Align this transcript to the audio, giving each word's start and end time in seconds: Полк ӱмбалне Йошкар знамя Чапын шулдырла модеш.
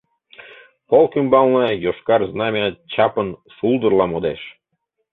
Полк 0.87 1.11
ӱмбалне 1.19 1.67
Йошкар 1.83 2.21
знамя 2.31 2.65
Чапын 2.91 3.29
шулдырла 3.55 4.05
модеш. 4.11 4.41